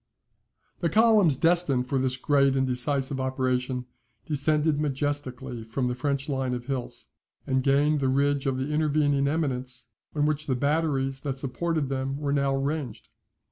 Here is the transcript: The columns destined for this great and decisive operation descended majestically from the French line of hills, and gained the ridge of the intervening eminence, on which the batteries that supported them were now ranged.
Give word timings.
The 0.79 0.89
columns 0.89 1.35
destined 1.35 1.85
for 1.85 1.99
this 1.99 2.17
great 2.17 2.55
and 2.55 2.65
decisive 2.65 3.21
operation 3.21 3.85
descended 4.25 4.81
majestically 4.81 5.63
from 5.63 5.85
the 5.85 5.93
French 5.93 6.27
line 6.27 6.55
of 6.55 6.65
hills, 6.65 7.05
and 7.45 7.61
gained 7.61 7.99
the 7.99 8.07
ridge 8.07 8.47
of 8.47 8.57
the 8.57 8.71
intervening 8.71 9.27
eminence, 9.27 9.89
on 10.15 10.25
which 10.25 10.47
the 10.47 10.55
batteries 10.55 11.21
that 11.21 11.37
supported 11.37 11.89
them 11.89 12.17
were 12.17 12.33
now 12.33 12.55
ranged. 12.55 13.09